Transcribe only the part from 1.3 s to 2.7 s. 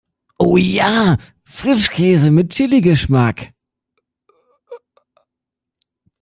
Frischkäse mit